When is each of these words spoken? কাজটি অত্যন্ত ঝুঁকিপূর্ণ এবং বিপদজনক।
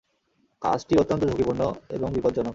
কাজটি 0.61 0.93
অত্যন্ত 0.97 1.21
ঝুঁকিপূর্ণ 1.25 1.61
এবং 1.89 2.07
বিপদজনক। 2.13 2.49